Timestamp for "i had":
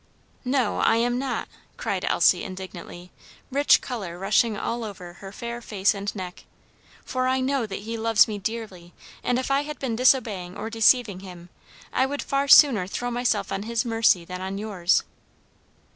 9.51-9.77